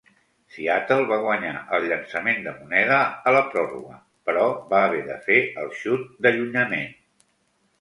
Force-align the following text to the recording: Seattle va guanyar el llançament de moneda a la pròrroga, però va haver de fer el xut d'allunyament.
Seattle 0.53 1.03
va 1.09 1.19
guanyar 1.25 1.51
el 1.77 1.83
llançament 1.91 2.41
de 2.47 2.53
moneda 2.61 2.97
a 3.31 3.33
la 3.37 3.43
pròrroga, 3.51 3.99
però 4.31 4.49
va 4.73 4.81
haver 4.87 5.05
de 5.11 5.19
fer 5.29 5.39
el 5.65 5.71
xut 5.83 6.09
d'allunyament. 6.27 6.91